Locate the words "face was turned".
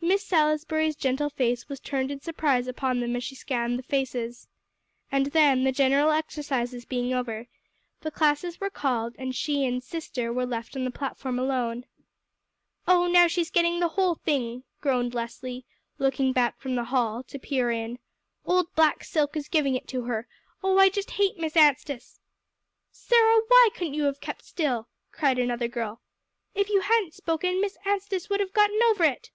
1.28-2.10